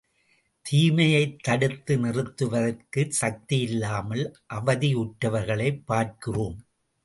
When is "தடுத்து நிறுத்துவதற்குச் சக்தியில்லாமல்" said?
1.43-4.25